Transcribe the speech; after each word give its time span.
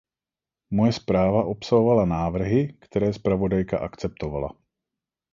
Moje 0.73 0.93
zpráva 0.93 1.43
obsahovala 1.43 2.05
návrhy, 2.05 2.73
které 2.79 3.13
zpravodajka 3.13 3.77
akceptovala. 3.77 4.49